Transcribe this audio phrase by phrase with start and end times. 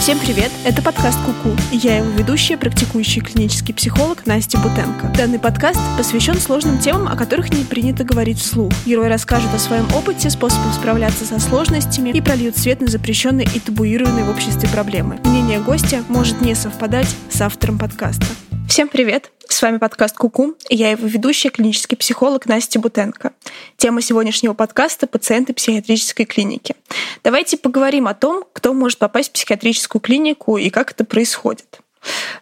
[0.00, 0.50] Всем привет!
[0.64, 5.12] Это подкаст Куку, и я его ведущая, практикующий клинический психолог Настя Бутенко.
[5.14, 8.72] Данный подкаст посвящен сложным темам, о которых не принято говорить вслух.
[8.86, 13.60] Герои расскажут о своем опыте, способах справляться со сложностями и прольют свет на запрещенные и
[13.60, 15.20] табуированные в обществе проблемы.
[15.22, 18.24] Мнение гостя может не совпадать с автором подкаста.
[18.66, 19.30] Всем привет!
[19.50, 23.32] С вами подкаст Куку, и я его ведущая, клинический психолог Настя Бутенко.
[23.76, 26.76] Тема сегодняшнего подкаста— пациенты психиатрической клиники.
[27.24, 31.80] Давайте поговорим о том, кто может попасть в психиатрическую клинику и как это происходит.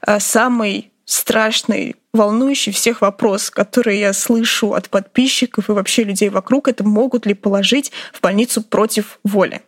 [0.02, 6.68] А, самый страшный, волнующий всех вопрос, который я слышу от подписчиков и вообще людей вокруг,
[6.68, 9.62] это могут ли положить в больницу против воли.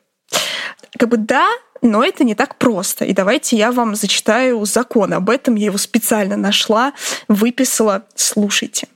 [0.99, 1.49] Как бы да,
[1.83, 3.05] но это не так просто.
[3.05, 5.55] И давайте я вам зачитаю закон об этом.
[5.55, 6.93] Я его специально нашла,
[7.29, 8.05] выписала.
[8.15, 8.89] Слушайте.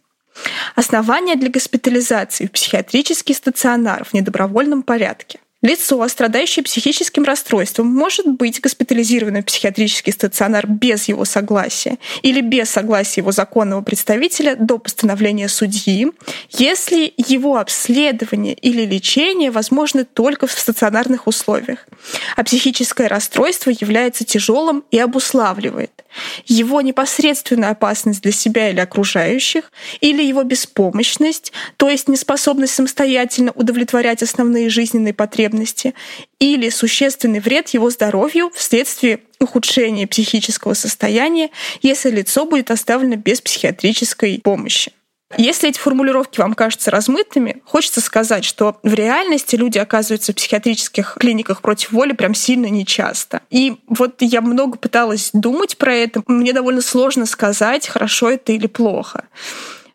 [0.75, 5.39] Основания для госпитализации в психиатрический стационар в недобровольном порядке.
[5.65, 12.69] Лицо, страдающее психическим расстройством, может быть госпитализировано в психиатрический стационар без его согласия или без
[12.69, 16.09] согласия его законного представителя до постановления судьи,
[16.51, 21.89] если его обследование или лечение возможно только в стационарных условиях,
[22.37, 26.04] а психическое расстройство является тяжелым и обуславливает
[26.47, 34.23] его непосредственная опасность для себя или окружающих, или его беспомощность, то есть неспособность самостоятельно удовлетворять
[34.23, 35.95] основные жизненные потребности
[36.39, 41.51] или существенный вред его здоровью вследствие ухудшения психического состояния,
[41.83, 44.93] если лицо будет оставлено без психиатрической помощи.
[45.39, 51.17] Если эти формулировки вам кажутся размытыми, хочется сказать, что в реальности люди оказываются в психиатрических
[51.19, 53.43] клиниках против воли прям сильно нечасто.
[53.51, 56.23] И вот я много пыталась думать про это.
[56.27, 59.25] Мне довольно сложно сказать, хорошо это или плохо.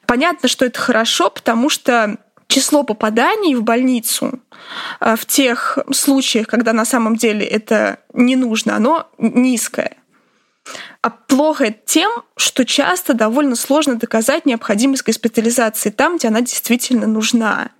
[0.05, 2.17] Понятно, что это хорошо, потому что
[2.47, 4.41] число попаданий в больницу
[4.99, 9.98] э, в тех случаях, когда на самом деле это не нужно, оно низкое.
[11.01, 17.71] А плохо тем, что часто довольно сложно доказать необходимость госпитализации там, где она действительно нужна.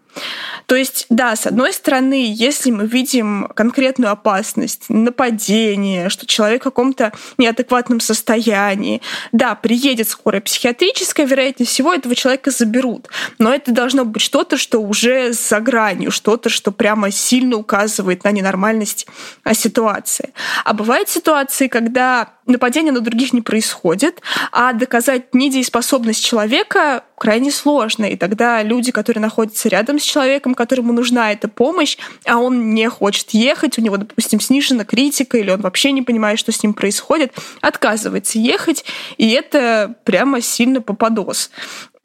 [0.66, 6.66] То есть, да, с одной стороны, если мы видим конкретную опасность, нападение, что человек в
[6.66, 9.02] каком-то неадекватном состоянии,
[9.32, 13.08] да, приедет скорая психиатрическая, вероятнее всего, этого человека заберут.
[13.40, 18.32] Но это должно быть что-то, что уже за гранью, что-то, что прямо сильно указывает на
[18.32, 19.08] ненормальность
[19.44, 20.34] а, ситуации.
[20.66, 24.22] А бывают ситуации, когда нападение на других не происходит,
[24.52, 28.06] а доказать недееспособность человека крайне сложно.
[28.06, 32.90] И тогда люди, которые находятся рядом с человеком, которому нужна эта помощь, а он не
[32.90, 36.74] хочет ехать, у него, допустим, снижена критика, или он вообще не понимает, что с ним
[36.74, 38.86] происходит, отказывается ехать,
[39.18, 41.52] и это прямо сильно попадос.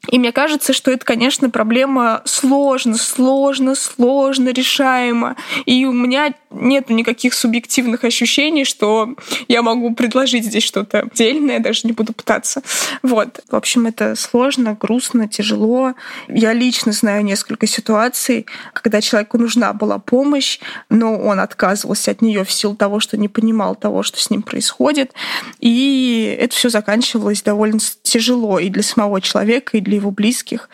[0.09, 5.37] И мне кажется, что это, конечно, проблема сложно, сложно, сложно решаема.
[5.67, 9.15] И у меня нет никаких субъективных ощущений, что
[9.49, 12.63] я могу предложить здесь что-то отдельное, даже не буду пытаться.
[13.03, 13.41] Вот.
[13.51, 15.95] В общем, это сложно, грустно, тяжело.
[16.29, 22.45] Я лично знаю несколько ситуаций, когда человеку нужна была помощь, но он отказывался от нее
[22.45, 25.13] в силу того, что не понимал того, что с ним происходит.
[25.61, 30.69] И это все заканчивалось довольно тяжело и для самого человека, и для его близких.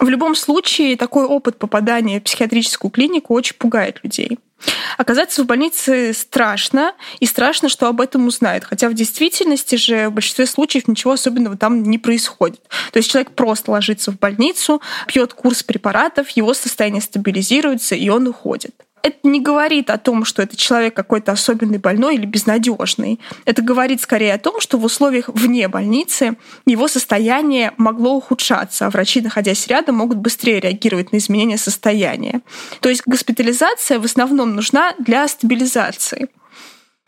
[0.00, 4.38] В любом случае, такой опыт попадания в психиатрическую клинику очень пугает людей.
[4.96, 8.64] Оказаться в больнице страшно, и страшно, что об этом узнают.
[8.64, 12.62] Хотя в действительности же в большинстве случаев ничего особенного там не происходит.
[12.92, 18.26] То есть человек просто ложится в больницу, пьет курс препаратов, его состояние стабилизируется, и он
[18.26, 23.20] уходит это не говорит о том, что этот человек какой-то особенный больной или безнадежный.
[23.44, 28.90] Это говорит скорее о том, что в условиях вне больницы его состояние могло ухудшаться, а
[28.90, 32.40] врачи, находясь рядом, могут быстрее реагировать на изменения состояния.
[32.80, 36.28] То есть госпитализация в основном нужна для стабилизации.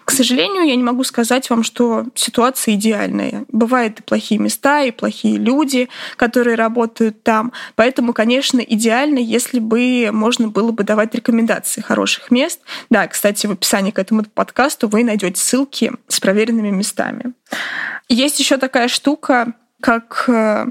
[0.06, 3.44] К сожалению, я не могу сказать вам, что ситуация идеальная.
[3.48, 7.52] Бывают и плохие места, и плохие люди, которые работают там.
[7.74, 12.60] Поэтому, конечно, идеально, если бы можно было бы давать рекомендации хороших мест.
[12.88, 17.32] Да, кстати, в описании к этому подкасту вы найдете ссылки с проверенными местами.
[18.08, 20.66] Есть еще такая штука, как э,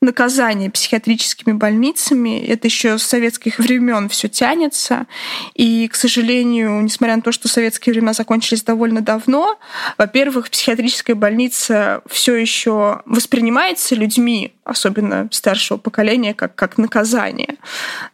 [0.00, 2.42] наказание психиатрическими больницами.
[2.46, 5.06] Это еще с советских времен все тянется.
[5.54, 9.58] И, к сожалению, несмотря на то, что советские времена закончились довольно давно,
[9.98, 17.56] во-первых, психиатрическая больница все еще воспринимается людьми, особенно старшего поколения, как, как наказание,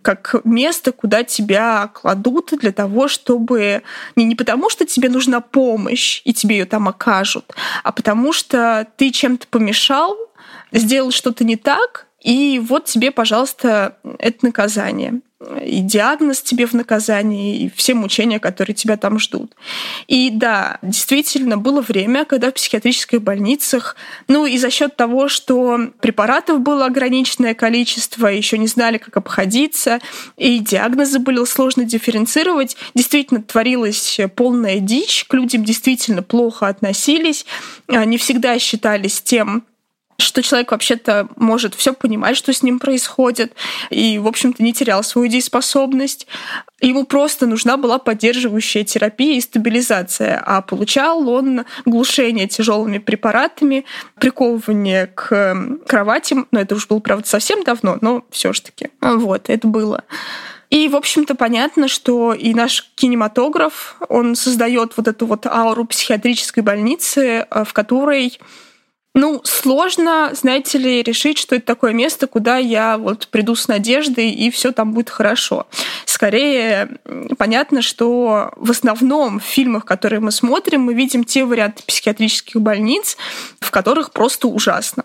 [0.02, 3.82] как место, куда тебя кладут для того, чтобы
[4.16, 7.54] не, не потому, что тебе нужна помощь, и тебе ее там окажут,
[7.84, 10.16] а потому что ты чем-то помешал,
[10.76, 15.20] сделал что-то не так, И вот тебе, пожалуйста, это наказание
[15.62, 19.54] и диагноз тебе в наказании, и все мучения, которые тебя там ждут.
[20.08, 23.96] И да, действительно, было время, когда в психиатрических больницах,
[24.28, 30.00] ну и за счет того, что препаратов было ограниченное количество, еще не знали, как обходиться,
[30.38, 37.44] и диагнозы было сложно дифференцировать, действительно творилась полная дичь, к людям действительно плохо относились,
[37.88, 39.64] не всегда считались тем,
[40.18, 43.54] что человек вообще-то может все понимать, что с ним происходит,
[43.90, 46.26] и, в общем-то, не терял свою дееспособность.
[46.80, 53.84] Ему просто нужна была поддерживающая терапия и стабилизация, а получал он глушение тяжелыми препаратами,
[54.18, 58.88] приковывание к кровати, но это уж было, правда, совсем давно, но все ж таки.
[59.00, 60.04] Вот, это было.
[60.68, 66.62] И, в общем-то, понятно, что и наш кинематограф, он создает вот эту вот ауру психиатрической
[66.62, 68.38] больницы, в которой
[69.16, 74.30] ну, сложно, знаете ли, решить, что это такое место, куда я вот приду с надеждой,
[74.30, 75.66] и все там будет хорошо.
[76.04, 76.98] Скорее,
[77.38, 83.16] понятно, что в основном в фильмах, которые мы смотрим, мы видим те варианты психиатрических больниц,
[83.58, 85.04] в которых просто ужасно.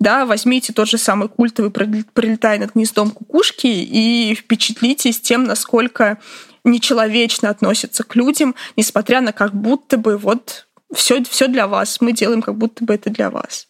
[0.00, 6.18] Да, возьмите тот же самый культовый «Пролетай над гнездом кукушки» и впечатлитесь тем, насколько
[6.64, 12.00] нечеловечно относятся к людям, несмотря на как будто бы вот все, все для вас.
[12.00, 13.66] Мы делаем, как будто бы это для вас.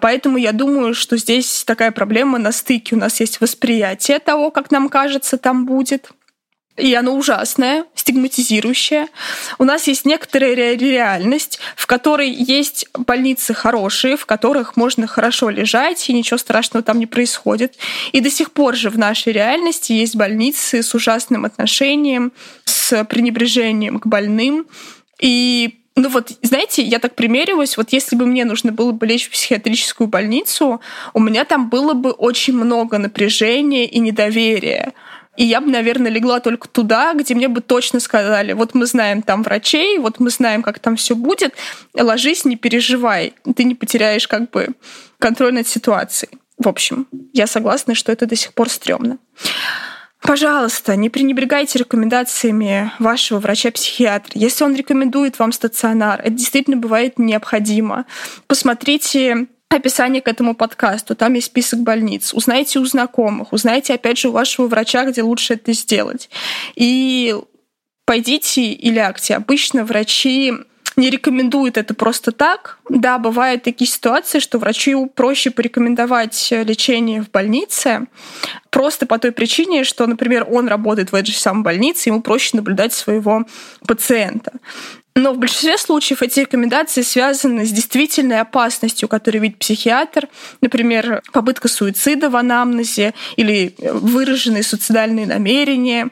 [0.00, 2.96] Поэтому я думаю, что здесь такая проблема на стыке.
[2.96, 6.10] У нас есть восприятие того, как нам кажется, там будет.
[6.76, 9.06] И оно ужасное, стигматизирующее.
[9.58, 16.10] У нас есть некоторая реальность, в которой есть больницы хорошие, в которых можно хорошо лежать,
[16.10, 17.76] и ничего страшного там не происходит.
[18.10, 22.32] И до сих пор же в нашей реальности есть больницы с ужасным отношением,
[22.64, 24.66] с пренебрежением к больным.
[25.20, 29.28] И ну вот, знаете, я так примериваюсь, вот если бы мне нужно было бы лечь
[29.28, 30.80] в психиатрическую больницу,
[31.12, 34.92] у меня там было бы очень много напряжения и недоверия.
[35.36, 39.22] И я бы, наверное, легла только туда, где мне бы точно сказали, вот мы знаем
[39.22, 41.54] там врачей, вот мы знаем, как там все будет,
[41.92, 44.68] ложись, не переживай, ты не потеряешь как бы
[45.18, 46.38] контроль над ситуацией.
[46.58, 49.18] В общем, я согласна, что это до сих пор стрёмно.
[50.26, 54.32] Пожалуйста, не пренебрегайте рекомендациями вашего врача-психиатра.
[54.34, 58.06] Если он рекомендует вам стационар, это действительно бывает необходимо.
[58.46, 62.32] Посмотрите описание к этому подкасту, там есть список больниц.
[62.32, 66.30] Узнайте у знакомых, узнайте, опять же, у вашего врача, где лучше это сделать.
[66.74, 67.36] И
[68.06, 69.34] пойдите и лягте.
[69.34, 70.54] Обычно врачи
[70.96, 72.78] не рекомендует это просто так.
[72.88, 78.06] Да, бывают такие ситуации, что врачу проще порекомендовать лечение в больнице,
[78.70, 82.56] просто по той причине, что, например, он работает в этой же самой больнице, ему проще
[82.56, 83.44] наблюдать своего
[83.86, 84.52] пациента.
[85.16, 90.28] Но в большинстве случаев эти рекомендации связаны с действительной опасностью, которую видит психиатр,
[90.60, 96.08] например, попытка суицида в анамнезе или выраженные суицидальные намерения.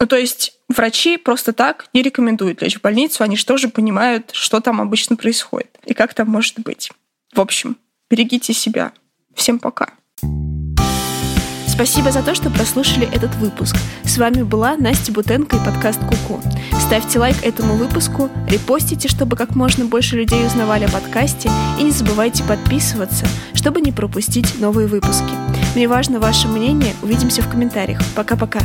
[0.00, 4.30] Ну, то есть врачи просто так не рекомендуют лечь в больницу, они же тоже понимают,
[4.32, 6.90] что там обычно происходит и как там может быть.
[7.32, 7.76] В общем,
[8.10, 8.92] берегите себя.
[9.34, 9.94] Всем пока.
[11.74, 13.74] Спасибо за то, что прослушали этот выпуск.
[14.04, 16.40] С вами была Настя Бутенко и подкаст Куку.
[16.78, 21.50] Ставьте лайк этому выпуску, репостите, чтобы как можно больше людей узнавали о подкасте,
[21.80, 25.32] и не забывайте подписываться, чтобы не пропустить новые выпуски.
[25.74, 26.94] Мне важно ваше мнение.
[27.02, 28.00] Увидимся в комментариях.
[28.14, 28.60] Пока-пока.